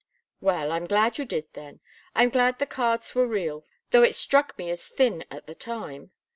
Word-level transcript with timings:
"Well 0.39 0.71
I'm 0.71 0.85
glad 0.85 1.19
you 1.19 1.25
did, 1.25 1.53
then. 1.53 1.79
I'm 2.15 2.29
glad 2.29 2.57
the 2.57 2.65
cards 2.65 3.13
were 3.13 3.27
real, 3.27 3.67
though 3.91 4.01
it 4.01 4.15
struck 4.15 4.57
me 4.57 4.71
as 4.71 4.87
thin 4.87 5.25
at 5.29 5.45
the 5.45 5.53
time. 5.53 6.09